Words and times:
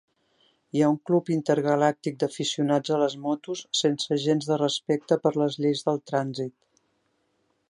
Hi 0.77 0.81
ha 0.83 0.87
un 0.93 0.95
club 1.09 1.29
intergalàctic 1.35 2.17
d'aficionats 2.23 2.95
a 2.95 2.99
les 3.03 3.19
motos 3.27 3.63
sense 3.83 4.21
gens 4.27 4.51
de 4.53 4.61
respecte 4.67 5.23
per 5.27 5.37
les 5.43 5.63
lleis 5.63 5.89
del 5.91 6.07
trànsit. 6.13 6.57